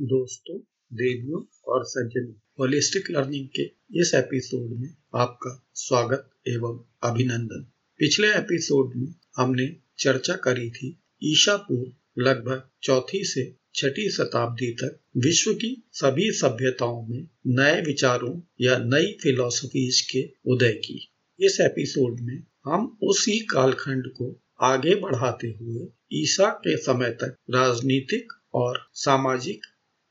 दोस्तों, 0.00 0.58
देवियों 0.92 1.42
और 1.68 1.84
सज्जनों 1.84 2.32
होलिस्टिक 2.60 3.10
लर्निंग 3.10 3.48
के 3.48 3.62
इस 4.00 4.12
एपिसोड 4.14 4.70
में 4.80 4.88
आपका 5.14 5.66
स्वागत 5.74 6.30
एवं 6.48 6.80
अभिनंदन। 7.02 7.66
पिछले 7.98 8.28
एपिसोड 8.28 8.92
में 8.96 9.14
हमने 9.36 9.76
चर्चा 9.98 10.34
करी 10.34 10.70
थी 10.70 10.98
ईशा 11.22 11.56
पूर्व 11.56 12.22
लगभग 12.22 12.68
चौथी 12.82 13.24
से 13.24 13.56
छठी 13.74 14.10
शताब्दी 14.10 14.70
तक 14.72 14.98
विश्व 15.16 15.52
की 15.54 15.82
सभी 15.92 16.30
सभ्यताओं 16.32 17.06
में 17.06 17.28
नए 17.46 17.80
विचारों 17.80 18.40
या 18.60 18.78
नई 18.78 19.16
फिलोसफीज 19.22 20.00
के 20.00 20.30
उदय 20.46 20.72
की। 20.72 21.08
इस 21.40 21.58
एपिसोड 21.60 22.20
में 22.20 22.42
हम 22.64 22.98
उसी 23.02 23.38
कालखंड 23.38 24.06
को 24.06 24.40
आगे 24.60 24.94
बढ़ाते 24.94 25.48
हुए 25.48 25.88
ईसा 26.12 26.50
के 26.50 26.76
समय 26.76 27.10
तक 27.10 27.36
राजनीतिक 27.50 28.32
और 28.54 28.88
सामाजिक 28.94 29.60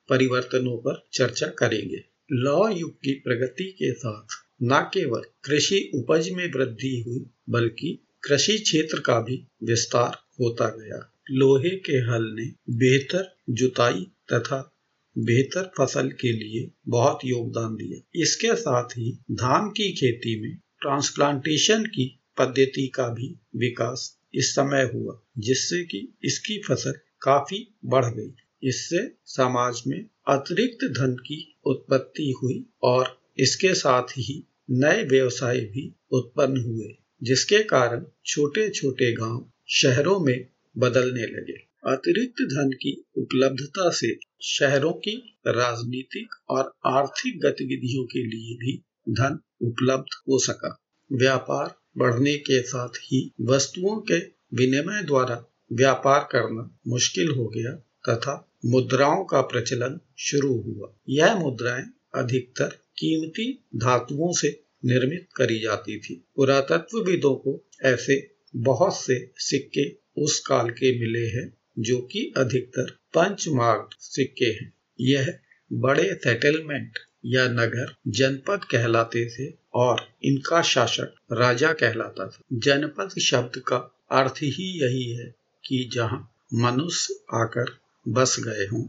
परिवर्तनों 0.10 0.78
पर 0.78 1.08
चर्चा 1.14 1.48
करेंगे। 1.48 2.04
लौ 2.32 2.70
युग 2.70 2.96
की 2.96 3.14
प्रगति 3.14 3.64
के 3.64 3.94
साथ 3.94 4.26
न 4.64 4.90
केवल 4.94 5.22
कृषि 5.44 5.92
उपज 5.96 6.30
में 6.30 6.52
वृद्धि 6.52 7.04
हुई, 7.08 7.26
बल्कि 7.50 8.08
कृषि 8.24 8.58
क्षेत्र 8.58 9.00
का 9.00 9.20
भी 9.20 9.48
विस्तार 9.64 10.18
होता 10.40 10.68
गया। 10.70 11.12
लोहे 11.32 11.70
के 11.70 11.94
हल 11.94 12.24
ने 12.24 12.46
बेहतर 12.70 13.36
जुताई 13.50 14.08
तथा 14.34 14.72
बेहतर 15.18 15.72
फ़सल 15.78 16.10
के 16.10 16.32
लिए 16.32 16.72
बहुत 16.88 17.20
योगदान 17.26 17.76
दिया। 17.76 18.22
इसके 18.22 18.56
साथ 18.56 18.90
ही 18.98 19.20
धान 19.32 19.70
की 19.70 19.92
खेती 19.92 20.42
में 20.42 20.58
ट्रांसप्लांटेशन 20.82 21.86
की 21.86 22.20
पद्धति 22.38 22.88
का 22.88 23.08
भी 23.08 23.40
विकास 23.56 24.18
इस 24.36 24.56
समय 24.56 24.90
हुआ, 24.94 25.22
जिससे 25.38 25.84
कि 25.84 26.18
इसकी 26.24 26.62
फ़सल 26.68 26.94
काफ़ी 27.22 27.76
बढ़ 27.86 28.06
गई। 28.06 28.36
इससे 28.66 29.12
समाज 29.26 29.82
में 29.88 30.06
अतिरिक्त 30.28 30.86
धन 30.92 31.16
की 31.16 31.58
उत्पत्ति 31.66 32.34
हुई 32.44 32.66
और 32.84 33.18
इसके 33.40 33.74
साथ 33.74 34.04
ही 34.18 34.44
नए 34.72 35.04
व्यवसाय 35.04 35.60
भी 35.60 35.96
उत्पन्न 36.12 36.58
हुए, 36.58 36.96
जिसके 37.24 37.64
कारण 37.64 38.06
छोटे 38.26 38.70
छोटे 38.70 39.12
गाँव 39.14 39.52
शहरों 39.70 40.20
में 40.20 40.48
बदलने 40.78 41.22
लगे। 41.22 41.58
अतिरिक्त 41.92 42.42
धन 42.42 42.72
की 42.72 43.06
उपलब्धता 43.18 43.90
से 43.90 44.16
शहरों 44.44 44.92
की 44.92 45.16
राजनीतिक 45.48 46.36
और 46.50 46.74
आर्थिक 46.86 47.40
गतिविधियों 47.40 48.06
के 48.06 48.20
लिए 48.20 48.56
भी 48.56 48.78
धन 49.10 49.40
उपलब्ध 49.62 50.16
हो 50.30 50.40
सका। 50.40 50.78
व्यापार 51.12 51.76
बढ़ने 51.98 52.36
के 52.38 52.62
साथ 52.62 52.90
ही 52.90 53.32
वस्तुओं 53.42 54.00
के 54.02 54.18
विनिमय 54.56 55.04
द्वारा 55.04 55.44
व्यापार 55.74 56.28
करना 56.32 56.80
मुश्किल 56.88 57.30
हो 57.30 57.48
गया 57.48 57.72
तथा 58.10 58.50
मुद्राओं 58.66 59.26
का 59.26 59.42
प्रचलन 59.42 60.00
शुरू 60.18 60.62
हुआ। 60.62 60.94
यह 61.10 61.36
मुद्राएँ 61.36 61.86
अधिकतर 62.16 62.66
कीमती 62.98 63.64
धातुओं 63.76 64.34
से 64.34 64.62
निर्मित 64.86 65.28
करी 65.36 65.60
जाती 65.60 66.00
थी। 66.00 66.24
पुरातत्वविदों 66.36 67.36
को 67.36 67.66
ऐसे 67.82 68.36
बहुत 68.56 68.96
से 68.96 69.32
सिक्के 69.38 69.96
उस 70.18 70.40
काल 70.40 70.70
के 70.70 71.00
मिले 71.00 71.28
हैं 71.28 71.58
जो 71.80 71.98
कि 72.02 72.34
अधिकतर 72.38 72.90
पंचमार्ग 72.92 73.90
सिक्के 74.00 74.46
हैं। 74.46 74.74
यह 75.02 75.40
बड़े 75.74 76.14
सेटलमेंट 76.14 77.00
या 77.26 77.48
नगर 77.48 77.96
जनपद 78.08 78.62
कहलाते 78.64 79.30
थे 79.30 79.54
और 79.74 80.08
इनका 80.24 80.62
शासक 80.62 81.16
राजा 81.32 81.74
कहलाता 81.74 82.28
था। 82.28 82.40
जनपद 82.54 83.20
शब्द 83.20 83.60
का 83.60 83.78
अर्थ 84.12 84.34
ही 84.38 84.84
यही 84.84 85.12
है 85.12 85.36
कि 85.66 85.90
जहाँ 85.94 86.32
मनुष्य 86.54 87.14
आकर 87.34 87.85
बस 88.08 88.36
गए 88.40 88.66
हों। 88.66 88.84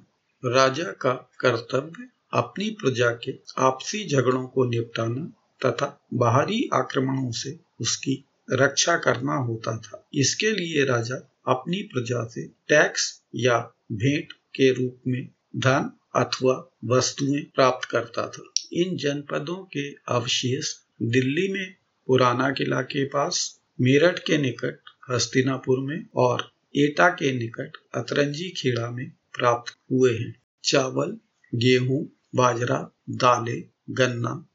राजा 0.53 0.85
का 0.85 1.31
कर्तव्य 1.41 2.09
अपनी 2.33 2.71
प्रजा 2.71 3.11
के 3.11 3.33
आपसी 3.59 4.09
झगड़ों 4.09 4.47
को 4.47 4.65
निपटाना 4.65 5.33
तथा 5.67 6.01
बाहरी 6.15 6.71
आक्रमणों 6.75 7.31
से 7.31 7.61
उसकी 7.81 8.25
रक्षा 8.53 8.97
करना 8.97 9.35
होता 9.35 9.77
था। 9.79 10.09
इसके 10.15 10.51
लिए 10.51 10.85
राजा 10.85 11.17
अपनी 11.49 11.83
प्रजा 11.83 12.29
से 12.29 12.47
टैक्स 12.47 13.23
या 13.35 13.59
भेंट 13.93 14.33
के 14.33 14.73
रूप 14.73 15.01
में 15.07 15.29
धन 15.57 15.91
अथवा 16.17 16.71
वस्तुएँ 16.85 17.41
प्राप्त 17.41 17.89
करता 17.89 18.29
था। 18.29 18.53
इन 18.73 18.97
जनपदों 18.97 19.57
के 19.57 19.93
अवशेष 19.93 20.75
दिल्ली 21.03 21.53
में 21.53 21.75
पुराना 22.07 22.51
किला 22.51 22.83
के 22.83 23.05
पास, 23.05 23.61
मेरठ 23.81 24.19
के 24.19 24.39
निकट 24.39 24.79
हस्तिनापुर 25.11 25.79
में 25.81 26.07
और 26.17 26.56
एटा 26.77 27.09
के 27.09 27.33
निकट 27.33 27.73
अतरंजी 27.95 28.51
खेड़ा 28.51 28.91
में 28.91 29.11
प्राप्त 29.11 29.77
हुए 29.93 30.13
हैं। 30.13 30.35
चावल, 30.65 31.19
गेहूँ, 31.55 32.13
बाजरा, 32.35 32.93
दालें, 33.11 33.63
गन्ना 33.91 34.49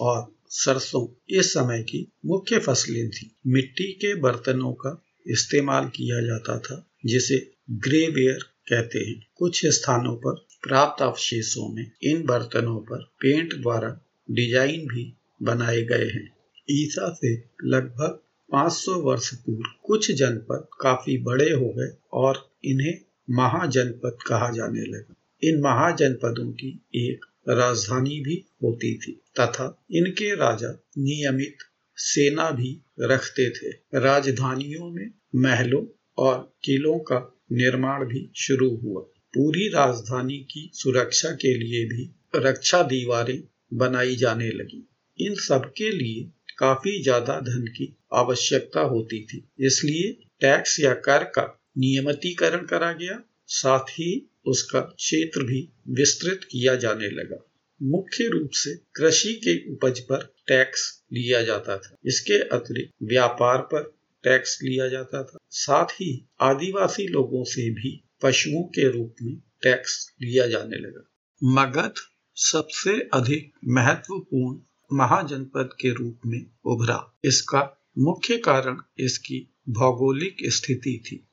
और 0.00 0.34
सरसों 0.46 1.06
इस 1.30 1.52
समय 1.52 1.82
की 1.82 2.12
मुख्य 2.26 2.58
फ़सलें 2.58 3.10
थी। 3.10 3.36
मिट्टी 3.46 3.92
के 3.92 4.14
बर्तनों 4.14 4.72
का 4.72 5.04
इस्तेमाल 5.26 5.84
किया 5.84 6.20
जाता 6.20 6.58
था, 6.58 6.90
जिसे 7.06 7.50
ग्रेवेयर 7.70 8.38
कहते 8.42 8.98
हैं। 8.98 9.26
कुछ 9.36 9.66
स्थानों 9.66 10.16
पर 10.16 10.46
प्राप्त 10.62 11.02
अवशेषों 11.02 11.74
में 11.74 11.90
इन 12.02 12.24
बर्तनों 12.24 12.80
पर 12.80 13.02
पेंट 13.02 13.54
द्वारा 13.54 14.00
डिज़ाइन 14.30 14.80
भी 14.80 15.16
बनाए 15.42 15.82
गए 15.82 16.04
हैं। 16.04 16.36
ईसा 16.70 17.14
से 17.14 17.44
लगभग 17.64 18.20
500 18.52 18.92
वर्ष 19.02 19.34
पूर्व 19.34 19.70
कुछ 19.84 20.10
जनपद 20.12 20.66
काफ़ी 20.80 21.16
बड़े 21.18 21.50
हो 21.50 21.68
गए 21.68 21.90
और 22.12 22.50
इन्हें 22.64 22.94
महाजनपद 23.30 24.18
कहा 24.26 24.50
जाने 24.50 24.84
लगा। 24.86 25.14
इन 25.42 25.60
महाजनपदों 25.60 26.50
की 26.52 26.70
एक 26.94 27.24
राजधानी 27.48 28.20
भी 28.20 28.44
होती 28.62 28.96
थी 28.98 29.12
तथा 29.40 29.66
इनके 29.92 30.34
राजा 30.34 30.70
नियमित 30.98 31.58
सेना 31.96 32.50
भी 32.50 32.80
रखते 33.00 33.50
थे। 33.50 33.70
राजधानियों 33.98 34.90
में 34.90 35.10
महलों 35.36 35.84
और 36.18 36.56
किलों 36.64 36.98
का 36.98 37.38
निर्माण 37.52 38.04
भी 38.04 38.30
शुरू 38.36 38.70
हुआ। 38.76 39.02
पूरी 39.34 39.68
राजधानी 39.68 40.38
की 40.38 40.70
सुरक्षा 40.74 41.30
के 41.30 41.54
लिए 41.54 41.84
भी 41.84 42.10
रक्षा 42.36 42.82
दीवारें 42.82 43.42
बनाई 43.74 44.16
जाने 44.16 44.48
लगी। 44.48 44.88
इन 45.18 45.34
सब 45.34 45.72
के 45.76 45.90
लिए 45.90 46.28
काफ़ी 46.58 47.02
ज़्यादा 47.02 47.40
धन 47.40 47.66
की 47.66 47.97
आवश्यकता 48.12 48.80
होती 48.80 49.24
थी। 49.24 49.48
इसलिए 49.60 50.26
टैक्स 50.40 50.80
या 50.80 50.94
कर 50.94 51.24
का 51.24 51.60
नियमितीकरण 51.78 52.66
करा 52.66 52.92
गया, 52.92 53.22
साथ 53.46 53.80
ही 53.80 54.30
उसका 54.46 54.80
क्षेत्र 54.80 55.42
भी 55.42 55.68
विस्तृत 55.88 56.40
किया 56.50 56.74
जाने 56.74 57.08
लगा। 57.08 57.44
मुख्य 57.82 58.28
रूप 58.28 58.50
से 58.52 58.74
कृषि 58.74 59.32
के 59.32 59.72
उपज 59.72 60.00
पर 60.00 60.34
टैक्स 60.48 61.04
लिया 61.12 61.42
जाता 61.42 61.76
था। 61.76 61.96
इसके 62.06 62.34
अतिरिक्त 62.34 62.92
व्यापार 63.02 63.58
पर 63.58 63.98
टैक्स 64.24 64.58
लिया 64.62 64.88
जाता 64.88 65.22
था। 65.22 65.38
साथ 65.50 65.84
ही 65.84 66.28
आदिवासी 66.40 67.06
लोगों 67.06 67.44
से 67.44 67.70
भी 67.70 68.04
पशुओं 68.22 68.62
के 68.62 68.90
रूप 68.90 69.14
में 69.22 69.36
टैक्स 69.62 70.12
लिया 70.22 70.46
जाने 70.46 70.76
लगा। 70.76 71.04
मगध 71.44 71.94
सबसे 72.34 73.08
अधिक 73.14 73.52
महत्वपूर्ण 73.64 74.60
महाजनपद 74.92 75.70
के 75.80 75.90
रूप 75.90 76.20
में 76.26 76.46
उभरा। 76.64 77.18
इसका 77.24 77.77
मुख्य 77.96 78.36
कारण 78.38 78.76
इसकी 78.98 79.46
भौगोलिक 79.68 80.36
स्थिति 80.44 81.02
थी। 81.06 81.24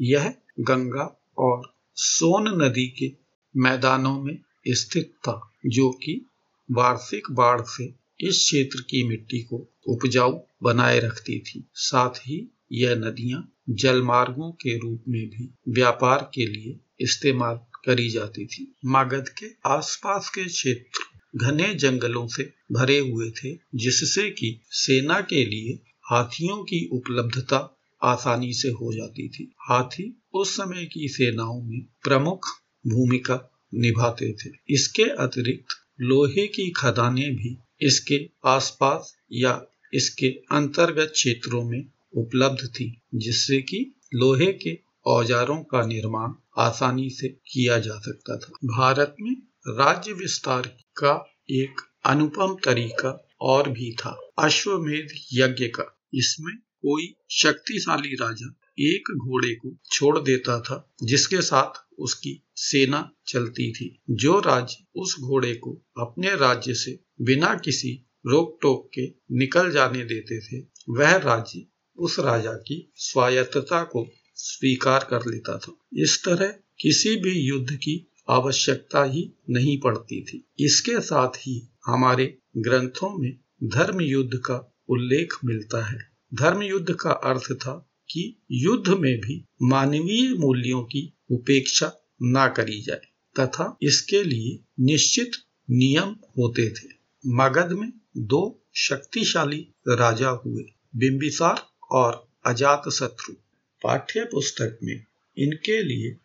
यह 0.00 0.34
गंगा 0.60 1.22
और 1.38 1.62
सोन 1.94 2.48
नदी 2.62 2.86
के 2.88 3.12
मैदानों 3.56 4.22
में 4.22 4.38
स्थित 4.68 5.12
था, 5.18 5.52
जो 5.66 5.90
कि 5.90 6.26
वार्षिक 6.70 7.30
बाढ़ 7.30 7.60
से 7.60 7.84
इस 8.20 8.38
क्षेत्र 8.38 8.80
की 8.80 9.02
मिट्टी 9.08 9.42
को 9.42 9.68
उपजाऊ 9.86 10.40
बनाए 10.62 10.98
रखती 10.98 11.38
थी। 11.38 11.64
साथ 11.74 12.10
ही 12.10 12.54
यह 12.72 12.94
नदियाँ 12.94 13.52
जलमार्गों 13.70 14.50
के 14.52 14.78
रूप 14.78 15.04
में 15.08 15.26
भी 15.26 15.48
व्यापार 15.68 16.30
के 16.34 16.46
लिए 16.46 16.78
इस्तेमाल 17.00 17.56
करी 17.84 18.08
जाती 18.08 18.46
थी। 18.46 18.74
मगध 18.86 19.28
के 19.28 19.46
आसपास 19.66 20.28
के 20.28 20.44
क्षेत्र 20.44 21.00
घने 21.36 21.74
जंगलों 21.74 22.26
से 22.26 22.52
भरे 22.72 22.98
हुए 22.98 23.30
थे, 23.30 23.54
जिससे 23.74 24.30
कि 24.30 24.60
सेना 24.70 25.20
के 25.20 25.44
लिए 25.44 25.78
हाथियों 26.12 26.56
की 26.56 26.88
उपलब्धता 26.92 27.78
आसानी 28.02 28.52
से 28.52 28.68
हो 28.68 28.92
जाती 28.94 29.28
थी। 29.28 29.52
हाथी 29.60 30.22
उस 30.34 30.56
समय 30.56 30.84
की 30.84 31.08
सेनाओं 31.08 31.62
में 31.62 31.80
प्रमुख 31.80 32.46
भूमिका 32.86 33.50
निभाते 33.74 34.32
थे। 34.32 34.50
इसके 34.68 35.02
अतिरिक्त 35.02 35.66
लोहे 36.00 36.46
की 36.46 36.70
खदानें 36.70 37.36
भी 37.36 37.58
इसके 37.80 38.30
आसपास 38.44 39.14
या 39.32 39.62
इसके 39.94 40.26
अंतर्गत 40.26 41.10
क्षेत्रों 41.14 41.64
में 41.64 41.84
उपलब्ध 42.16 42.68
थी, 42.68 43.00
जिससे 43.14 43.60
कि 43.62 43.94
लोहे 44.14 44.52
के 44.52 44.78
औजारों 45.06 45.62
का 45.62 45.86
निर्माण 45.86 46.30
आसानी 46.58 47.10
से 47.10 47.28
किया 47.28 47.78
जा 47.78 47.98
सकता 47.98 48.36
था। 48.36 48.52
भारत 48.64 49.16
में 49.20 49.36
राज्य 49.68 50.12
विस्तार 50.12 50.62
का 50.96 51.34
एक 51.50 51.80
अनुपम 52.06 52.56
तरीका 52.64 53.28
और 53.40 53.68
भी 53.68 53.92
था, 53.92 54.20
अश्वमेध 54.38 55.08
यज्ञ 55.32 55.66
का। 55.66 55.98
इसमें 56.14 56.56
कोई 56.56 57.14
शक्तिशाली 57.30 58.14
राजा 58.14 58.54
एक 58.78 59.12
घोड़े 59.16 59.54
को 59.54 59.76
छोड़ 59.92 60.18
देता 60.18 60.60
था, 60.60 60.94
जिसके 61.02 61.42
साथ 61.42 61.94
उसकी 61.98 62.42
सेना 62.56 63.12
चलती 63.26 63.72
थी। 63.72 64.00
जो 64.10 64.40
राज्य 64.40 64.84
उस 64.96 65.16
घोड़े 65.20 65.54
को 65.54 65.72
अपने 65.98 66.36
राज्य 66.36 66.74
से 66.74 67.00
बिना 67.20 67.54
किसी 67.54 68.06
रोक 68.26 68.58
टोक 68.62 68.90
के 68.94 69.12
निकल 69.32 69.70
जाने 69.70 70.04
देते 70.04 70.40
थे, 70.40 70.66
वह 70.88 71.16
राज्य 71.16 71.66
उस 71.96 72.18
राजा 72.18 72.52
की 72.52 72.92
स्वायत्तता 72.96 73.84
को 73.84 74.08
स्वीकार 74.34 75.06
कर 75.10 75.20
लेता 75.26 75.58
था। 75.58 75.76
इस 75.92 76.24
तरह 76.24 76.54
किसी 76.80 77.16
भी 77.16 77.32
युद्ध 77.32 77.72
की 77.72 78.12
आवश्यकता 78.30 79.04
ही 79.04 79.32
नहीं 79.50 79.80
पड़ती 79.80 80.24
थी। 80.24 80.44
इसके 80.60 81.00
साथ 81.00 81.28
ही 81.28 81.68
हमारे 81.86 82.38
ग्रंथों 82.56 83.18
में 83.18 83.38
धर्म 83.64 84.00
युद्ध 84.00 84.34
का 84.34 84.71
उल्लेख 84.88 85.34
मिलता 85.44 85.84
है। 85.84 85.98
धर्म 86.34 86.62
युद्ध 86.62 86.94
का 86.94 87.10
अर्थ 87.10 87.52
था 87.52 87.74
कि 88.10 88.36
युद्ध 88.50 88.88
में 88.88 89.20
भी 89.20 89.44
मानवीय 89.62 90.34
मूल्यों 90.34 90.82
की 90.82 91.12
उपेक्षा 91.30 91.92
ना 92.22 92.46
करी 92.48 92.80
जाए 92.82 93.00
तथा 93.40 93.76
इसके 93.82 94.22
लिए 94.22 94.58
निश्चित 94.80 95.32
नियम 95.70 96.16
होते 96.38 96.68
थे। 96.70 96.88
मगध 97.26 97.72
में 97.72 97.92
दो 98.16 98.42
शक्तिशाली 98.74 99.66
राजा 99.88 100.28
हुए, 100.28 100.64
बिंबिसार 100.96 101.62
और 101.90 102.28
अजात 102.46 102.88
शत्रु 102.92 103.34
पाठ्य 103.82 104.24
पुस्तक 104.24 104.78
में 104.82 105.04
इनके 105.36 105.82
लिए 105.82 106.16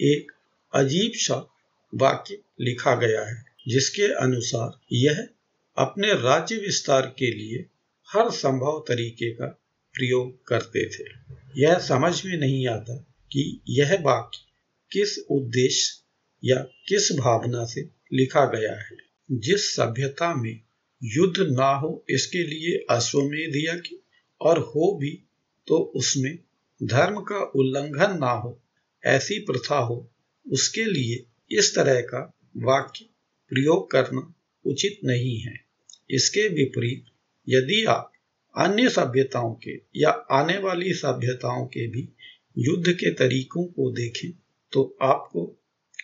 एक 0.00 0.32
अजीब 0.72 1.12
सा 1.14 1.34
वाक्य 1.94 2.38
लिखा 2.60 2.94
गया 2.94 3.24
है, 3.28 3.44
जिसके 3.68 4.12
अनुसार 4.14 4.78
यह 4.92 5.28
अपने 5.76 6.12
राज्य 6.12 6.56
विस्तार 6.56 7.14
के 7.18 7.30
लिए 7.30 7.66
हर 8.12 8.30
संभव 8.30 8.84
तरीके 8.88 9.32
का 9.32 9.46
प्रयोग 9.94 10.46
करते 10.46 10.88
थे। 10.88 11.04
यह 11.56 11.78
समझ 11.78 12.26
में 12.26 12.36
नहीं 12.36 12.68
आता 12.68 12.96
कि 13.32 13.60
यह 13.68 13.98
वाक्य 14.02 14.38
किस 14.92 15.18
उद्देश्य 15.30 16.02
या 16.44 16.56
किस 16.56 17.12
भावना 17.12 17.64
से 17.64 17.80
लिखा 18.12 18.44
गया 18.44 18.80
है। 18.80 18.96
जिस 19.30 19.76
सभ्यता 19.76 20.34
में 20.34 20.60
युद्ध 21.04 21.36
ना 21.38 21.74
हो, 21.74 22.04
इसके 22.10 22.42
लिए 22.42 22.86
अश्वमेध 22.90 23.52
यज्ञ 23.56 23.96
और 24.40 24.58
हो 24.58 24.98
भी 24.98 25.22
तो 25.66 25.78
उसमें 25.78 26.38
धर्म 26.82 27.20
का 27.20 27.40
उल्लंघन 27.40 28.18
ना 28.18 28.30
हो, 28.30 28.62
ऐसी 29.04 29.38
प्रथा 29.38 29.78
हो, 29.78 30.10
उसके 30.52 30.84
लिए 30.84 31.26
इस 31.58 31.74
तरह 31.74 32.00
का 32.00 32.34
वाक्य 32.56 33.04
प्रयोग 33.48 33.90
करना 33.90 34.34
उचित 34.66 35.00
नहीं 35.04 35.40
है। 35.40 35.60
इसके 36.10 36.48
विपरीत 36.48 37.04
यदि 37.48 37.84
आप 37.84 38.12
अन्य 38.54 38.88
सभ्यताओं 38.88 39.54
के 39.54 39.80
या 39.96 40.10
आने 40.10 40.58
वाली 40.58 40.92
सभ्यताओं 40.94 41.66
के 41.66 41.86
भी 41.86 42.08
युद्ध 42.58 42.92
के 42.92 43.10
तरीकों 43.10 43.64
को 43.64 43.90
देखें 43.92 44.30
तो 44.72 44.96
आपको 45.02 45.42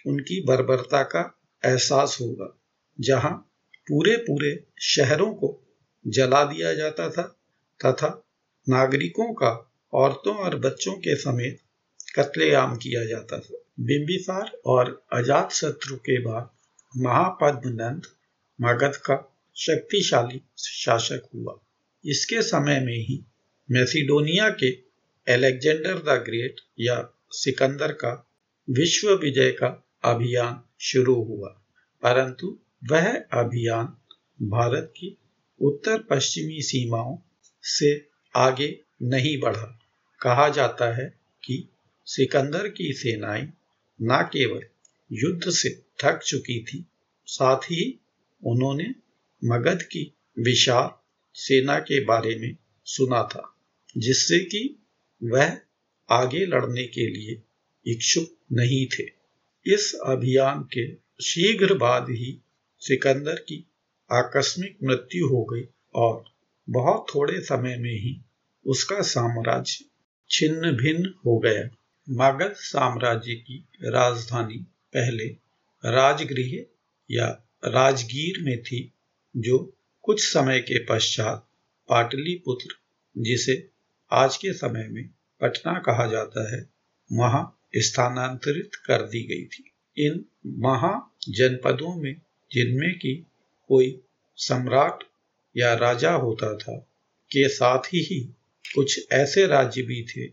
उनकी 0.06 0.40
बर्बरता 0.44 1.02
का 1.02 1.20
एहसास 1.62 2.16
होगा, 2.20 2.48
जहाँ 2.98 3.32
पूरे 3.88 4.16
पूरे 4.16 4.52
शहरों 4.80 5.32
को 5.34 5.58
जला 6.04 6.44
दिया 6.44 6.74
जाता 6.74 7.08
था 7.10 7.22
तथा 7.80 8.08
नागरिकों 8.66 9.32
का, 9.32 9.50
औरतों 9.92 10.34
और 10.34 10.58
बच्चों 10.58 10.92
के 10.92 11.16
समेत 11.16 11.58
कत्लेआम 12.16 12.76
किया 12.76 13.04
जाता 13.04 13.38
था। 13.38 13.58
बिंबिसार 13.80 14.52
और 14.66 14.90
अजात 15.12 15.52
शत्रु 15.52 15.96
के 15.96 16.18
बाद 16.20 16.50
महापद्मनंद 16.92 18.06
मगध 18.58 18.96
का 18.96 19.14
शक्तिशाली 19.56 20.40
शासक 20.58 21.28
हुआ। 21.34 21.58
इसके 22.04 22.42
समय 22.42 22.80
में 22.80 22.98
ही 22.98 23.22
मैसिडोनिया 23.70 24.48
के 24.50 24.70
एलेक्जेंडर 25.26 25.98
द 25.98 26.22
ग्रेट 26.22 26.60
या 26.80 26.96
सिकंदर 27.30 27.92
का 27.92 28.12
विश्व 28.70 29.14
विजय 29.14 29.50
का 29.50 29.68
अभियान 30.04 30.62
शुरू 30.80 31.14
हुआ, 31.14 31.48
परंतु 32.02 32.58
वह 32.90 33.12
अभियान 33.32 33.84
भारत 34.48 34.92
की 34.96 35.16
उत्तर 35.60 35.98
पश्चिमी 36.02 36.60
सीमाओं 36.62 37.16
से 37.62 38.08
आगे 38.36 38.80
नहीं 39.02 39.38
बढ़ा। 39.40 39.78
कहा 40.20 40.48
जाता 40.48 40.92
है 40.94 41.06
कि 41.44 41.68
सिकंदर 42.06 42.68
की 42.68 42.92
सेनाएँ 42.92 43.52
न 44.02 44.22
केवल 44.32 44.62
युद्ध 45.12 45.50
से 45.50 45.70
थक 46.04 46.20
चुकी 46.26 46.62
थी, 46.62 46.84
साथ 47.26 47.70
ही 47.70 48.00
उन्होंने 48.42 48.94
मगध 49.44 49.82
की 49.82 50.14
विशाल 50.38 50.90
सेना 51.34 51.78
के 51.78 52.04
बारे 52.04 52.38
में 52.38 52.56
सुना 52.84 53.22
था, 53.22 53.56
जिससे 53.98 54.38
कि 54.38 54.78
वह 55.22 55.58
आगे 56.10 56.46
लड़ने 56.46 56.84
के 56.84 57.06
लिए 57.06 57.42
इच्छुक 57.86 58.38
नहीं 58.52 58.86
थे। 58.86 59.02
इस 59.66 60.00
अभियान 60.06 60.62
के 60.62 60.94
शीघ्र 61.24 61.74
बाद 61.74 62.06
ही 62.10 62.40
सिकंदर 62.78 63.34
की 63.34 63.66
आकस्मिक 64.12 64.78
मृत्यु 64.84 65.26
हो 65.26 65.44
गई 65.44 65.64
और 65.94 66.24
बहुत 66.70 67.06
थोड़े 67.14 67.40
समय 67.40 67.76
में 67.76 67.94
ही 67.94 68.20
उसका 68.66 69.02
साम्राज्य 69.02 69.84
छिन्न 70.30 70.72
भिन्न 70.72 71.14
हो 71.26 71.38
गया। 71.38 71.76
मगध 72.10 72.52
साम्राज्य 72.52 73.34
की 73.34 73.68
राजधानी 73.84 74.58
पहले 74.92 75.24
राजगृह 75.84 76.64
या 77.10 77.26
राजगीर 77.64 78.42
में 78.42 78.62
थी 78.62 78.92
जो 79.36 79.76
कुछ 80.02 80.32
समय 80.32 80.60
के 80.60 80.84
पश्चात 80.84 81.48
पाटलिपुत्र 81.88 82.74
जिसे 83.18 83.68
आज 84.12 84.36
के 84.36 84.52
समय 84.52 84.88
में 84.88 85.10
पटना 85.40 85.72
कहा 85.78 86.06
जाता 86.06 86.56
है 86.56 86.70
वहाँ 87.12 87.58
स्थानांतरित 87.76 88.70
कर 88.74 89.02
दी 89.02 89.22
गई 89.22 89.44
थी। 89.44 89.72
इन 90.06 90.24
महा 90.46 91.16
जनपदों 91.28 92.02
में 92.02 92.20
जिनमें 92.52 92.94
की 92.98 93.26
कोई 93.68 94.00
सम्राट 94.36 95.04
या 95.56 95.74
राजा 95.74 96.12
होता 96.12 96.56
था 96.56 96.76
के 97.30 97.48
साथ 97.48 97.78
ही, 97.78 98.00
ही 98.00 98.20
कुछ 98.74 99.12
ऐसे 99.12 99.46
राज्य 99.46 99.82
भी 99.82 100.02
थे 100.02 100.26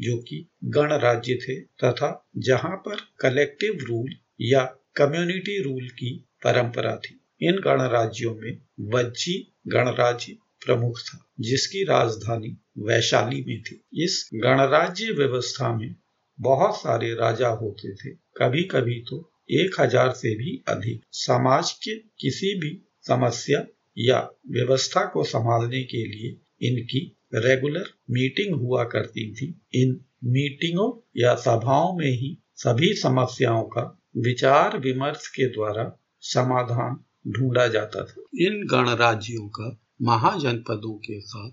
जो 0.00 0.18
कि 0.18 0.46
गण 0.64 0.92
राज्य 0.92 1.34
थे 1.34 1.60
तथा 1.60 2.28
जहाँ 2.36 2.76
पर 2.76 2.96
कलेक्टिव 3.20 3.78
रूल 3.82 4.16
या 4.40 4.64
कम्युनिटी 4.96 5.62
रूल 5.62 5.88
की 5.88 6.24
परंपरा 6.44 6.96
थी। 6.96 7.18
इन 7.42 7.56
गणराज्यों 7.56 8.34
में 8.34 8.58
वज्जी 8.94 9.36
गणराज्य 9.68 10.36
प्रमुख 10.64 10.98
था, 11.00 11.18
जिसकी 11.40 11.84
राजधानी 11.84 12.56
वैशाली 12.78 13.44
में 13.44 13.62
थी। 13.62 13.80
इस 14.04 14.28
गणराज्य 14.34 15.12
व्यवस्था 15.12 15.76
में 15.76 15.94
बहुत 16.38 16.76
सारे 16.76 17.12
राजा 17.14 17.48
होते 17.48 17.94
थे। 17.94 18.10
कभी 18.36 18.62
कभी 18.62 19.00
तो 19.00 19.18
एक 19.50 19.80
हज़ार 19.80 20.12
से 20.12 20.34
भी 20.34 20.62
अधिक 20.68 21.02
समाज 21.12 21.72
के 21.72 21.96
किसी 22.20 22.54
भी 22.60 22.70
समस्या 23.06 23.64
या 23.98 24.20
व्यवस्था 24.50 25.04
को 25.04 25.24
संभालने 25.24 25.82
के 25.84 26.04
लिए 26.06 26.30
इनकी 26.68 27.00
रेगुलर 27.34 27.88
मीटिंग 28.10 28.54
हुआ 28.54 28.84
करती 28.84 29.32
थी। 29.32 29.46
इन 29.74 30.00
मीटिंगों 30.24 30.90
या 31.16 31.34
सभाओं 31.34 31.96
में 31.98 32.10
ही 32.10 32.36
सभी 32.56 32.92
समस्याओं 32.94 33.62
का 33.64 33.82
विचार 34.16 34.78
विमर्श 34.78 35.26
के 35.26 35.46
द्वारा 35.46 35.84
समाधान 36.24 36.96
ढूंढा 37.28 37.66
जाता 37.66 38.04
था। 38.04 38.22
इन 38.40 38.66
गणराज्यों 38.66 39.48
का 39.48 39.80
महाजनपदों 40.02 40.98
के 40.98 41.20
साथ 41.20 41.50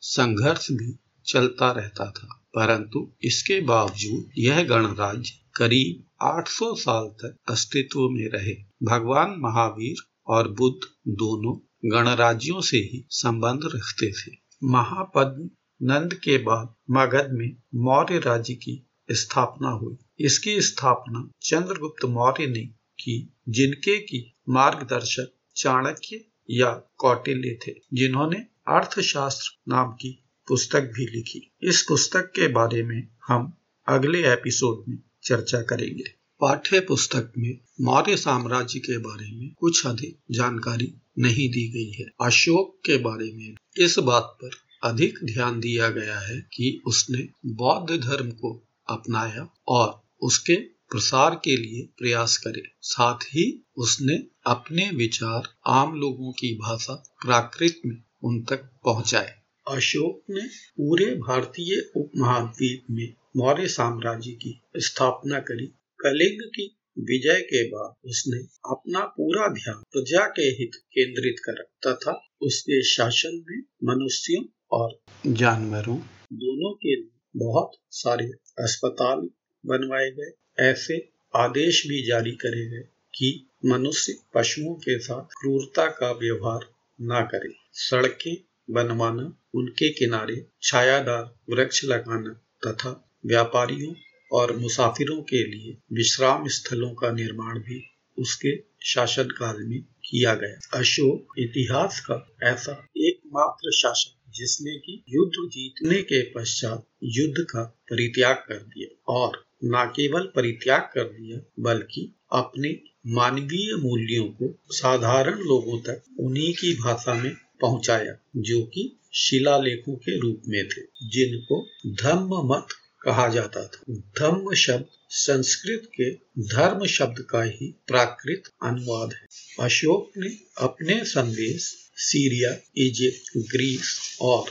संघर्ष 0.00 0.70
भी 0.70 0.98
चलता 1.26 1.72
रहता 1.72 2.10
था। 2.10 2.38
परंतु 2.54 3.12
इसके 3.22 3.60
बावजूद 3.60 4.30
यह 4.38 4.62
गणराज्य 4.62 5.32
करीब 5.56 6.04
800 6.22 6.74
साल 6.74 7.04
तक 7.04 7.36
अस्तित्व 7.50 8.08
में 8.08 8.28
रहे। 8.28 8.54
भगवान, 8.82 9.34
महावीर 9.38 9.96
और 10.26 10.52
बुद्ध 10.52 10.80
दोनों 11.08 11.68
गणराज्यों 11.90 12.60
से 12.60 12.76
ही 12.76 13.06
संबंध 13.10 13.60
रखते 13.64 14.12
थे। 14.12 14.36
महापद्म 14.64 15.50
नंद 15.86 16.14
के 16.14 16.38
बाद 16.38 16.74
मगध 16.90 17.28
में 17.32 17.56
मौर्य 17.74 18.18
राज्य 18.18 18.54
की 18.54 18.86
स्थापना 19.10 19.68
हुई। 19.68 19.96
इसकी 20.18 20.60
स्थापना 20.60 21.30
चंद्रगुप्त 21.42 22.04
मौर्य 22.04 22.46
ने 22.46 22.81
की, 23.02 23.32
जिनके 23.48 23.98
की 23.98 24.34
मार्गदर्शक 24.48 25.32
चाणक्य 25.56 26.24
या 26.50 26.70
कौटिल्य 26.98 27.58
थे, 27.66 27.72
जिन्होंने 27.94 28.36
अर्थशास्त्र 28.68 29.50
नाम 29.68 29.92
की 29.92 30.24
पुस्तक 30.48 30.80
भी 30.80 31.06
लिखी। 31.06 31.52
इस 31.62 31.82
पुस्तक 31.88 32.32
के 32.36 32.48
बारे 32.48 32.82
में 32.82 33.08
हम 33.28 33.52
अगले 33.88 34.32
एपिसोड 34.32 34.84
में 34.88 34.98
चर्चा 35.22 35.62
करेंगे। 35.62 36.04
पाठ्य 36.40 36.80
पुस्तक 36.80 37.32
में 37.38 37.58
मौर्य 37.80 38.16
साम्राज्य 38.16 38.78
के 38.78 38.98
बारे 38.98 39.30
में 39.32 39.54
कुछ 39.58 39.86
अधिक 39.86 40.18
जानकारी 40.30 40.94
नहीं 41.18 41.48
दी 41.48 41.68
गई 41.68 41.90
है। 41.90 42.06
अशोक 42.20 42.80
के 42.86 42.96
बारे 42.96 43.32
में 43.32 43.54
इस 43.76 43.98
बात 43.98 44.38
पर 44.42 44.50
अधिक 44.84 45.18
ध्यान 45.24 45.60
दिया 45.60 45.88
गया 45.88 46.18
है 46.18 46.40
कि 46.40 46.82
उसने 46.86 47.28
बौद्ध 47.46 48.02
धर्म 48.04 48.30
को 48.30 48.50
अपनाया 48.88 49.48
और 49.68 50.02
उसके 50.20 50.54
प्रसार 50.92 51.34
के 51.34 51.56
लिए 51.56 51.82
प्रयास 51.98 52.36
करे। 52.36 52.62
साथ 52.82 53.24
ही 53.24 53.44
उसने 53.76 54.16
अपने 54.46 54.90
विचार 54.90 55.42
आम 55.66 55.94
लोगों 55.94 56.32
की 56.32 56.54
भाषा 56.54 56.94
प्राकृत 56.94 57.80
में 57.86 57.96
उन 58.22 58.42
तक 58.42 58.64
पहुँचाए। 58.84 59.30
अशोक 59.68 60.22
ने 60.30 60.42
पूरे 60.76 61.06
भारतीय 61.06 61.92
उपमहाद्वीप 61.96 62.84
में 62.90 63.14
मौर्य 63.36 63.68
साम्राज्य 63.68 64.30
की 64.32 64.60
स्थापना 64.76 65.38
करी। 65.40 65.66
कलिंग 66.00 66.40
की 66.48 66.66
विजय 66.98 67.40
के 67.40 67.64
बाद 67.68 67.94
उसने 68.04 68.38
अपना 68.70 69.00
पूरा 69.00 69.48
ध्यान 69.48 69.82
प्रजा 69.92 70.26
के 70.28 70.42
हित 70.42 70.70
केंद्रित 70.74 71.36
करा 71.44 71.64
तथा 71.86 72.12
उसके 72.42 72.82
शासन 72.82 73.42
में 73.50 73.58
मनुष्यों 73.84 74.44
और 74.72 75.00
जानवरों 75.26 75.98
दोनों 76.32 76.74
के 76.74 76.96
लिए 76.96 77.10
बहुत 77.36 77.70
सारे 77.90 78.24
अस्पताल 78.58 79.28
बनवाए 79.66 80.10
गए। 80.10 80.30
ऐसे 80.62 81.08
आदेश 81.36 81.86
भी 81.86 82.06
जारी 82.06 82.30
करे 82.30 82.66
गए 82.70 82.88
कि 83.14 83.46
मनुष्य 83.64 84.16
पशुओं 84.34 84.74
के 84.74 84.98
साथ 84.98 85.22
क्रूरता 85.22 85.86
का 85.86 86.12
व्यवहार 86.12 86.60
न 87.00 87.28
करे। 87.32 87.54
सड़कें 87.72 88.36
बनवाना, 88.70 89.36
उनके 89.54 89.88
किनारे 89.88 90.46
छायादार 90.62 91.38
वृक्ष 91.50 91.84
लगाना 91.84 92.30
तथा 92.66 93.18
व्यापारियों 93.26 93.94
और 94.32 94.56
मुसाफिरों 94.56 95.22
के 95.22 95.44
लिए 95.44 95.76
विश्राम 95.92 96.48
स्थलों 96.48 96.94
का 96.94 97.12
निर्माण 97.12 97.58
भी 97.58 97.84
उसके 98.18 98.62
शासनकाल 98.82 99.56
में 99.58 99.82
किया 99.82 100.34
गया। 100.34 100.78
अशोक, 100.78 101.34
इतिहास 101.38 102.00
का 102.00 102.36
ऐसा 102.42 102.88
एकमात्र 102.96 103.70
शासक 103.72 104.32
जिसने 104.34 104.78
की 104.78 105.04
युद्ध 105.08 105.32
जीतने 105.50 106.02
के 106.02 106.22
पश्चात 106.22 106.86
युद्ध 107.02 107.44
का 107.50 107.62
परित्याग 107.62 108.36
कर 108.36 108.54
दिया 108.54 109.12
और 109.12 109.44
न 109.64 109.92
केवल 109.96 110.20
परित्याग 110.20 110.80
कर 110.80 111.04
दिया, 111.04 111.38
बल्कि 111.60 112.14
अपने 112.32 112.80
मानवीय 113.06 113.74
मूल्यों 113.76 114.24
को 114.24 114.58
साधारण 114.70 115.38
लोगों 115.38 115.78
तक 115.78 116.02
उन्हीं 116.20 116.54
की 116.54 116.74
भाषा 116.74 117.14
में 117.14 117.36
पहुँचाया, 117.60 118.16
जो 118.36 118.62
कि 118.62 118.98
शिलालेखों 119.14 119.94
के 119.94 120.18
रूप 120.18 120.42
में 120.48 120.68
थे, 120.68 120.82
जिनको 121.08 121.68
धम्म 121.88 122.54
मत 122.54 122.66
कहा 123.02 123.28
जाता 123.28 123.64
था। 123.64 123.94
धम्म 123.98 124.54
शब्द 124.54 124.84
संस्कृत 125.08 125.90
के 126.00 126.10
धर्म 126.42 126.86
शब्द 126.86 127.26
का 127.30 127.42
ही 127.42 127.74
प्राकृत 127.86 128.42
अनुवाद 128.62 129.12
है। 129.12 129.26
अशोक 129.60 130.10
ने 130.18 130.30
अपने 130.58 131.04
संदेश 131.04 131.76
सीरिया 131.96 132.50
इजिप्ट 132.76 133.50
ग्रीस 133.52 134.18
और 134.20 134.44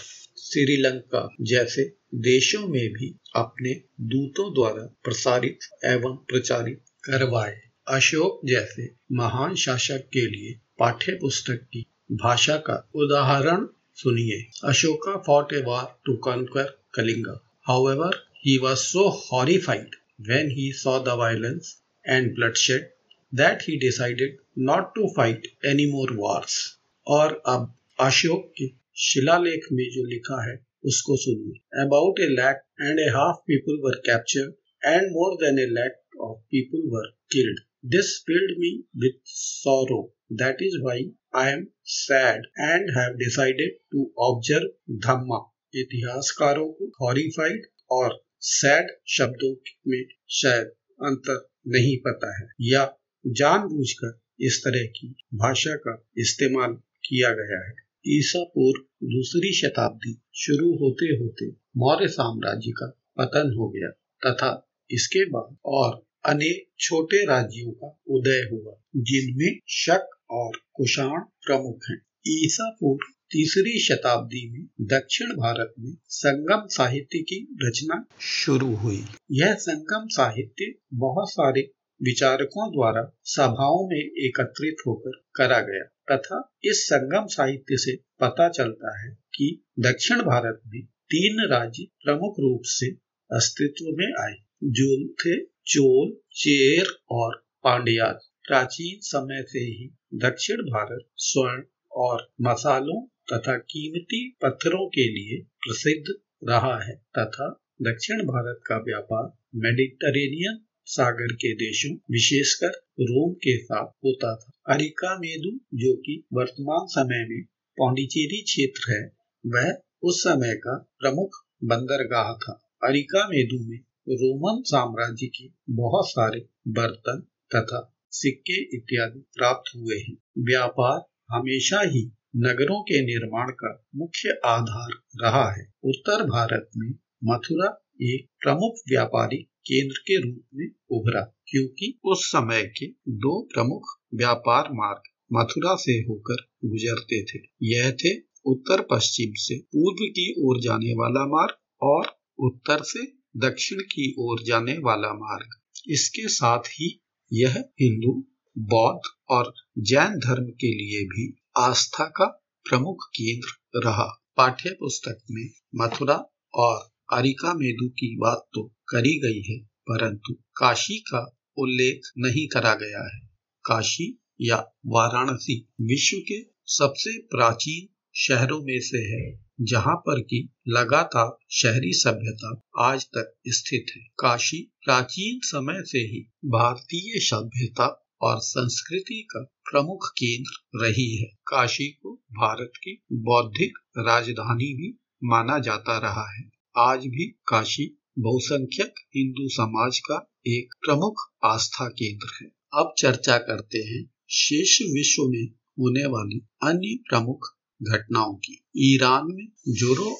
श्रीलंका 0.53 1.35
जैसे 1.41 1.83
देशों 2.15 2.67
में 2.67 2.89
भी 2.89 3.15
अपने 3.35 3.73
दूतों 4.01 4.53
द्वारा 4.53 4.95
प्रसारित 5.03 5.59
एवं 5.85 6.15
प्रचारित 6.15 6.81
करवाए। 7.03 7.61
अशोक 7.87 8.41
जैसे 8.45 8.89
महान 9.11 9.55
शासक 9.55 10.09
के 10.13 10.27
लिए 10.27 10.59
पाठ्य 10.79 11.11
पुस्तक 11.11 11.55
की 11.55 11.85
भाषा 12.11 12.57
का 12.57 12.89
उदाहरण 12.95 13.67
सुनिए। 13.93 14.47
Ashoka 14.63 15.17
fought 15.17 15.53
a 15.53 15.61
war 15.67 15.99
to 16.05 16.15
conquer 16.15 16.83
Kalinga 16.93 17.41
however 17.61 18.27
he 18.47 18.53
was 18.63 18.79
so 18.83 19.01
horrified 19.01 19.91
when 20.29 20.47
he 20.57 20.67
saw 20.83 20.93
the 21.07 21.15
violence 21.15 21.67
and 22.05 22.29
bloodshed 22.37 22.87
that 23.33 23.57
he 23.57 23.75
decided 23.83 24.31
not 24.69 24.87
to 24.97 25.03
fight 25.19 25.45
any 25.65 25.85
more 25.93 26.09
wars. 26.17 26.79
और 27.07 27.43
अब 27.45 27.75
अशोक 27.99 28.53
के 28.57 28.80
शिलालेख 29.03 29.61
में 29.71 29.85
जो 29.85 30.05
लिखा 30.05 30.51
है, 30.51 30.65
उसको 30.83 31.15
सुनिए। 31.17 31.85
About 31.85 32.19
a 32.19 32.25
lakh 32.25 32.61
and 32.81 32.99
a 32.99 33.09
half 33.09 33.35
people 33.35 33.81
were 33.83 33.95
captured 34.05 34.53
and 34.85 35.03
more 35.11 35.35
than 35.35 35.59
a 35.59 35.65
lakh 35.71 36.21
of 36.21 36.39
people 36.39 36.81
were 36.85 37.07
killed 37.31 37.59
this 37.85 38.09
filled 38.25 38.51
me 38.63 38.69
with 39.03 39.15
sorrow. 39.35 40.01
That 40.41 40.59
is 40.65 40.75
why 40.83 40.97
I 41.35 41.45
am 41.53 41.63
sad 41.83 42.41
and 42.65 42.91
have 42.97 43.15
decided 43.21 43.71
to 43.93 44.03
observe 44.27 44.67
dhamma 44.91 45.39
इतिहासकारों 45.75 46.71
को 46.71 46.91
horrified 47.01 47.61
और 47.91 48.23
sad 48.39 48.87
शब्दों 49.07 49.55
में 49.87 50.05
शायद 50.29 50.67
अंतर 51.03 51.49
नहीं 51.67 51.97
पता 51.97 52.39
है 52.39 52.47
या 52.61 52.97
जानबूझकर 53.27 54.19
इस 54.41 54.61
तरह 54.67 54.85
की 54.85 55.15
भाषा 55.35 55.75
का 55.75 56.05
इस्तेमाल 56.17 56.73
किया 57.05 57.29
गया 57.29 57.67
है। 57.67 57.90
ईसा 58.07 58.43
पूर्व 58.43 58.81
दूसरी 59.07 59.53
शताब्दी 59.53 60.21
शुरू 60.35 60.71
होते 60.77 61.05
होते 61.05 61.45
मौर्य 61.77 62.07
साम्राज्य 62.07 62.71
का 62.71 62.87
पतन 63.17 63.55
हो 63.57 63.69
गया 63.69 63.89
तथा 64.25 64.67
इसके 64.91 65.25
बाद 65.25 65.57
और 65.65 66.05
अनेक 66.25 66.67
छोटे 66.79 67.25
राज्यों 67.25 67.71
का 67.71 67.99
उदय 68.07 68.47
हुआ, 68.51 68.73
जिनमें 68.95 69.59
शक 69.67 70.09
और 70.31 70.51
कुषाण 70.73 71.19
प्रमुख 71.19 71.79
हैं। 71.89 72.01
ईसा 72.27 72.69
पूर्व 72.69 73.13
तीसरी 73.31 73.79
शताब्दी 73.79 74.49
में 74.51 74.87
दक्षिण 74.87 75.27
भारत 75.27 75.73
में 75.79 75.95
संगम 76.07 76.67
साहित्य 76.67 77.19
की 77.19 77.47
रचना 77.63 78.05
शुरू 78.21 78.75
हुई। 78.75 79.03
यह 79.31 79.53
संगम 79.53 80.07
साहित्य 80.07 80.73
बहुत 80.93 81.31
सारे 81.31 81.61
विचारकों 82.03 82.71
द्वारा 82.71 83.17
सभाओं 83.23 83.89
में 83.89 84.01
एकत्रित 84.01 84.75
होकर 84.87 85.11
करा 85.35 85.59
गया। 85.59 85.83
तथा 86.11 86.55
इस 86.63 86.85
संगम 86.85 87.25
साहित्य 87.27 87.77
से 87.77 87.95
पता 87.95 88.49
चलता 88.49 89.03
है 89.03 89.11
कि 89.11 89.63
दक्षिण 89.79 90.17
भारत 90.17 90.61
में 90.67 90.85
तीन 90.85 91.47
राज्य 91.51 91.83
प्रमुख 91.83 92.35
रूप 92.39 92.61
से 92.65 92.87
अस्तित्व 93.29 93.85
में 93.97 94.13
आए। 94.19 94.35
जो 94.63 95.07
थे 95.13 95.45
चोल, 95.45 96.17
चेर 96.31 96.85
और 97.09 97.45
पांड्या 97.63 98.05
प्राचीन 98.47 98.99
समय 99.01 99.43
से 99.47 99.59
ही 99.59 99.95
दक्षिण 100.15 100.55
भारत 100.55 101.05
स्वर्ण 101.17 101.63
और 101.91 102.31
मसालों 102.41 103.07
तथा 103.33 103.57
कीमती 103.57 104.37
पत्थरों 104.41 104.87
के 104.87 105.03
लिए 105.03 105.43
प्रसिद्ध 105.43 106.13
रहा 106.49 106.83
है 106.83 106.95
तथा 106.95 107.63
दक्षिण 107.81 108.17
भारत 108.17 108.59
का 108.65 108.77
व्यापार 108.77 109.37
मेडिटरेनियन 109.55 110.65
सागर 110.85 111.33
के 111.33 111.53
देशों, 111.53 111.95
विशेषकर 112.11 112.81
रोम 113.01 113.33
के 113.33 113.57
साथ 113.57 113.87
होता 114.05 114.35
था। 114.35 114.73
अरिका 114.73 115.15
मेदु, 115.15 115.59
जो 115.73 115.95
कि 115.97 116.27
वर्तमान 116.33 116.85
समय 116.87 117.25
में 117.29 117.43
पौंडीचेरी 117.77 118.41
क्षेत्र 118.41 118.93
है, 118.93 119.15
वह 119.47 119.77
उस 120.03 120.21
समय 120.21 120.55
का 120.55 120.77
प्रमुख 120.99 121.29
बंदरगाह 121.63 122.33
था। 122.33 122.67
अरिका 122.83 123.27
मेदु 123.27 123.69
में 123.69 123.77
रोमन 124.09 124.63
साम्राज्य 124.63 125.27
के 125.27 125.47
बहुत 125.69 126.09
सारे 126.09 126.49
बर्तन 126.67 127.27
तथा 127.55 127.93
सिक्के 128.11 128.77
इत्यादि 128.77 129.19
प्राप्त 129.19 129.75
हुए 129.75 129.95
हैं। 129.95 130.17
व्यापार 130.37 130.99
हमेशा 131.35 131.81
ही 131.81 132.11
नगरों 132.35 132.81
के 132.81 133.01
निर्माण 133.01 133.47
का 133.49 133.85
मुख्य 133.95 134.29
आधार 134.45 134.89
रहा 135.23 135.51
है। 135.51 135.73
उत्तर 135.83 136.23
भारत 136.23 136.69
में 136.77 136.93
मथुरा 137.23 137.83
एक 138.03 138.27
प्रमुख 138.39 138.79
व्यापारी 138.89 139.37
केंद्र 139.37 139.95
के 139.97 140.15
रूप 140.21 140.43
में 140.55 140.67
उभरा, 140.91 141.21
क्योंकि 141.47 141.99
उस 142.05 142.25
समय 142.25 142.63
के 142.63 142.85
दो 143.17 143.41
प्रमुख 143.53 143.81
व्यापार 144.15 144.69
मार्ग 144.71 145.01
मथुरा 145.33 145.75
से 145.75 145.91
होकर 145.91 146.43
गुजरते 146.65 147.23
थे। 147.23 147.39
यह 147.63 147.91
थे 147.91 148.15
उत्तर 148.45 148.81
पश्चिम 148.91 149.33
से 149.35 149.57
पूर्व 149.59 150.05
की 150.09 150.33
ओर 150.39 150.61
जाने 150.61 150.93
वाला 150.93 151.25
मार्ग 151.25 151.55
और 151.81 152.15
उत्तर 152.39 152.83
से 152.83 153.05
दक्षिण 153.37 153.79
की 153.79 154.15
ओर 154.19 154.43
जाने 154.43 154.77
वाला 154.77 155.13
मार्ग। 155.13 155.49
इसके 155.87 156.27
साथ 156.27 156.59
ही 156.59 157.01
यह 157.33 157.53
हिंदू, 157.81 158.27
बौद्ध 158.57 159.01
और 159.29 159.53
जैन 159.79 160.19
धर्म 160.19 160.45
के 160.45 160.67
लिए 160.67 161.03
भी 161.05 161.33
आस्था 161.57 162.05
का 162.05 162.25
प्रमुख 162.69 163.05
केंद्र 163.09 163.79
रहा। 163.87 164.07
पाठ्य 164.37 164.69
पुस्तक 164.69 165.21
में 165.31 165.49
मथुरा 165.75 166.23
और 166.53 166.90
अरिका 167.11 167.53
मेदु 167.53 167.87
की 167.89 168.15
बात 168.15 168.45
तो 168.53 168.63
करी 168.89 169.19
गई 169.19 169.41
है, 169.41 169.57
परंतु 169.63 170.33
काशी 170.33 170.97
का 170.99 171.37
उल्लेख 171.57 172.01
नहीं 172.17 172.47
करा 172.47 172.73
गया 172.75 173.03
है। 173.15 173.19
काशी 173.65 174.19
या 174.41 174.57
वाराणसी 174.87 175.67
विश्व 175.81 176.17
के 176.17 176.39
सबसे 176.65 177.17
प्राचीन 177.21 177.87
शहरों 178.15 178.59
में 178.61 178.79
से 178.79 178.97
है, 178.97 179.39
जहाँ 179.61 179.95
पर 179.95 180.21
की 180.21 180.39
लगातार 180.67 181.37
शहरी 181.51 181.91
सभ्यता 181.93 182.51
आज 182.79 183.05
तक 183.05 183.33
स्थित 183.47 183.85
है। 183.95 184.01
काशी 184.19 184.61
प्राचीन 184.85 185.39
समय 185.43 185.83
से 185.85 185.99
ही 185.99 186.21
भारतीय 186.45 187.19
सभ्यता 187.19 187.87
और 188.21 188.39
संस्कृति 188.39 189.27
का 189.31 189.43
प्रमुख 189.71 190.09
केंद्र 190.17 190.85
रही 190.85 191.15
है। 191.17 191.27
काशी 191.47 191.87
को 191.91 192.13
भारत 192.13 192.71
की 192.77 193.01
बौद्धिक 193.13 193.77
राजधानी 193.97 194.73
भी 194.73 194.97
माना 195.23 195.59
जाता 195.59 195.97
रहा 195.97 196.25
है। 196.37 196.50
आज 196.77 196.99
भी 196.99 197.25
काशी 197.25 197.97
बहुसंख्यक 198.19 198.93
हिंदू 199.15 199.49
समाज 199.49 199.99
का 199.99 200.33
एक 200.47 200.73
प्रमुख 200.85 201.15
आस्था 201.43 201.87
केंद्र 201.87 202.27
है। 202.41 202.51
अब 202.73 202.93
चर्चा 202.97 203.37
करते 203.37 203.77
हैं 203.77 204.09
शेष 204.29 204.81
विश्व 204.81 205.23
में 205.23 205.45
होने 205.79 206.05
वाली 206.05 206.47
अन्य 206.63 206.95
प्रमुख 207.09 207.57
घटनाओं 207.83 208.33
की। 208.33 208.65
ईरान 208.77 209.23
में 209.25 209.47
जोरो 209.67 210.15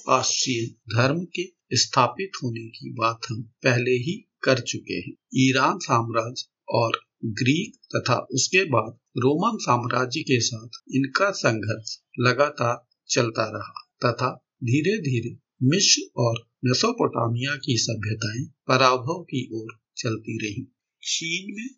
धर्म 0.96 1.26
के 1.26 1.44
स्थापित 1.76 2.32
होने 2.44 2.68
की 2.68 2.94
बात 2.94 3.20
हम 3.30 3.42
पहले 3.42 3.92
ही 3.92 4.30
कर 4.44 4.60
चुके 4.60 4.94
हैं। 4.94 5.14
ईरान 5.36 5.78
साम्राज्य 5.78 6.46
और 6.70 6.92
ग्रीक 7.26 7.76
तथा 7.96 8.16
उसके 8.16 8.64
बाद 8.64 8.98
रोमन 9.18 9.58
साम्राज्य 9.58 10.22
के 10.22 10.40
साथ 10.40 10.70
इनका 10.96 11.32
संघर्ष 11.32 11.98
लगातार 12.20 12.88
चलता 13.10 13.44
रहा 13.44 13.88
तथा 14.06 14.46
धीरे 14.64 14.98
धीरे 14.98 15.51
मिश्र 15.64 16.10
और 16.18 16.36
मेसोपोटामिया 16.66 17.56
की 17.56 17.78
सभ्यताएँ 17.78 18.46
पराभव 18.68 19.24
की 19.24 19.50
ओर 19.54 19.80
चलती 19.98 20.38
रही। 20.38 20.68
चीन 21.04 21.56
में 21.56 21.70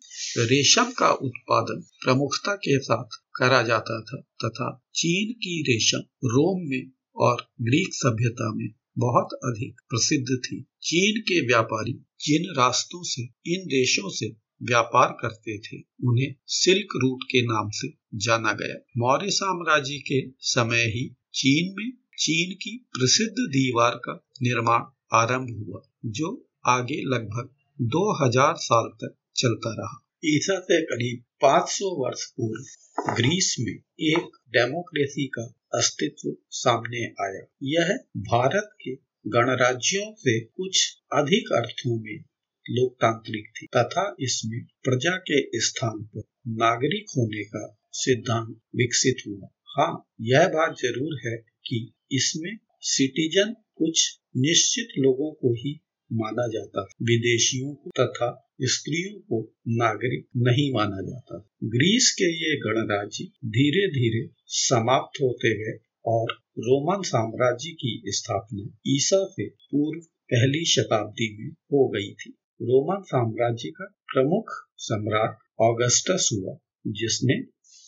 रेशम 0.46 0.84
का 0.84 1.10
उत्पादन 1.12 1.80
प्रमुखता 2.04 2.54
के 2.54 2.78
साथ 2.78 3.16
करा 3.34 3.62
जाता 3.62 4.00
था 4.00 4.20
तथा 4.44 4.84
चीन 4.94 5.32
की 5.32 5.62
रेशम 5.62 5.98
रोम 6.24 6.70
में 6.70 6.90
और 7.16 7.36
ग्रीक 7.62 7.88
सभ्यता 7.90 8.54
में 8.54 8.68
बहुत 8.98 9.28
अधिक 9.44 9.74
प्रसिद्ध 9.88 10.26
थी। 10.28 10.66
चीन 10.82 11.20
के 11.20 11.46
व्यापारी 11.46 11.92
जिन 12.20 12.54
रास्तों 12.58 13.02
से, 13.02 13.22
इन 13.22 13.66
देशों 13.66 14.10
से 14.10 14.26
व्यापार 14.62 15.16
करते 15.20 15.58
थे, 15.58 15.76
उन्हें 16.04 16.34
सिल्क 16.46 16.88
रूट 16.96 17.18
के 17.22 17.42
नाम 17.42 17.70
से 17.72 17.88
जाना 18.14 18.52
गया। 18.52 18.84
मौर्य 18.98 19.30
साम्राज्य 19.30 19.98
के 19.98 20.30
समय 20.38 20.82
ही 20.82 21.16
चीन 21.34 21.74
में 21.78 22.03
चीन 22.18 22.54
की 22.54 22.78
प्रसिद्ध 22.92 23.32
दीवार 23.32 23.90
का 23.90 24.24
निर्माण 24.42 24.80
आरंभ 25.16 25.66
हुआ, 25.66 25.80
जो 26.06 26.48
आगे 26.66 27.02
लगभग 27.04 27.48
2000 27.82 28.54
साल 28.56 28.88
तक 28.88 29.14
चलता 29.36 29.70
रहा। 29.70 30.00
ईसा 30.24 30.60
से 30.60 30.82
करीब 30.82 31.22
500 31.40 31.84
वर्ष 31.84 32.24
पूर्व 32.24 33.12
ग्रीस 33.14 33.56
में 33.60 33.72
एक 34.00 34.36
डेमोक्रेसी 34.48 35.26
का 35.26 35.54
अस्तित्व 35.74 36.36
सामने 36.50 37.04
आया। 37.04 37.46
यह 37.62 37.94
भारत 38.18 38.70
के 38.80 38.94
गणराज्यों 39.26 40.14
से 40.14 40.40
कुछ 40.40 40.96
अधिक 41.12 41.52
अर्थों 41.52 42.00
में 42.00 42.24
लोकतांत्रिक 42.70 43.48
थी, 43.56 43.66
तथा 43.66 44.16
इसमें 44.20 44.64
प्रजा 44.84 45.16
के 45.16 45.60
स्थान 45.60 46.02
पर 46.02 46.22
नागरिक 46.48 47.06
होने 47.16 47.44
का 47.44 47.88
सिद्धांत 47.92 48.60
विकसित 48.76 49.16
हुआ। 49.28 49.48
हाँ 49.64 50.08
यह 50.20 50.48
बात 50.48 50.72
ज़रूर 50.72 51.28
है 51.28 51.53
कि 51.66 51.92
इसमें 52.12 52.56
सिटीजन 52.80 53.54
कुछ 53.76 54.20
निश्चित 54.36 54.88
लोगों 54.98 55.32
को 55.32 55.52
ही 55.54 55.80
माना 56.12 56.46
जाता 56.46 56.82
विदेशियों 57.02 57.74
को 57.74 57.90
तथा 58.00 58.40
स्त्रियों 58.62 59.20
को 59.20 59.52
नागरिक 59.68 60.26
नहीं 60.36 60.72
माना 60.72 61.02
जाता 61.02 61.38
ग्रीस 61.64 62.14
के 62.18 62.24
ये 62.24 62.56
गणराज्य 62.56 63.24
धीरे 63.24 63.86
धीरे 63.88 64.28
समाप्त 64.46 65.22
होते 65.22 65.54
गए 65.54 65.78
और 66.06 66.32
रोमन 66.58 67.02
साम्राज्य 67.02 67.70
की 67.70 68.02
स्थापना 68.06 68.78
ईसा 68.86 69.24
से 69.32 69.48
पूर्व 69.48 70.00
पहली 70.32 70.64
शताब्दी 70.64 71.28
में 71.38 71.50
हो 71.50 71.88
गई 71.88 72.12
थी। 72.12 72.30
रोमन 72.62 73.02
साम्राज्य 73.02 73.70
का 73.70 73.84
प्रमुख 73.84 74.44
सम्राट 74.78 75.38
ऑगस्टस 75.60 76.30
हुआ, 76.32 76.58
जिसने 76.86 77.34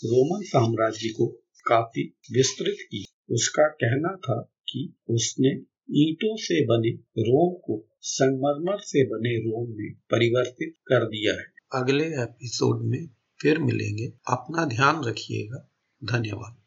रोमन 0.02 0.42
साम्राज्य 0.42 1.09
को 1.09 1.26
काफ़ी 1.66 2.02
विस्तृत 2.33 2.76
की 2.80 3.05
उसका 3.30 3.68
कहना 3.68 4.16
था 4.16 4.40
कि 4.68 4.95
उसने 5.11 5.49
ईंटों 5.90 6.37
से 6.37 6.64
बने 6.64 6.90
रोम 7.23 7.54
को 7.54 7.88
संगमरमर 8.00 8.78
से 8.78 9.04
बने 9.04 9.38
रोम 9.38 9.68
में 9.68 9.95
परिवर्तित 9.95 10.75
कर 10.88 11.04
दिया 11.04 11.35
है। 11.35 11.47
अगले 11.75 12.04
एपिसोड 12.04 12.87
में 12.87 13.09
फिर 13.42 13.59
मिलेंगे। 13.59 14.06
अपना 14.06 14.64
ध्यान 14.64 15.04
रखिएगा। 15.04 15.71
धन्यवाद। 16.04 16.65